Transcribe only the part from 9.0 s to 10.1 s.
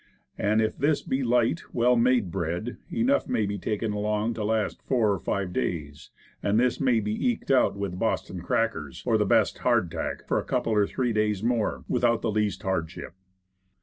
or the best hard